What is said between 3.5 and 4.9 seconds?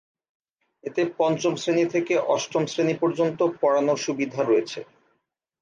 পড়ানোর সুবিধা রয়েছে।